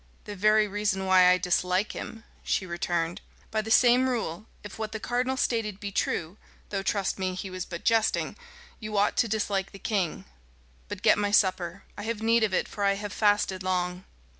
[0.23, 3.21] "The very reason why I dislike him," she returned.
[3.51, 6.37] "By the same rule, if what the cardinal stated be true
[6.69, 8.35] though, trust me, he was but jesting
[8.79, 10.25] you ought to dislike the king.
[10.87, 11.83] But get my supper.
[11.95, 14.03] I have need of it, for I have fasted long."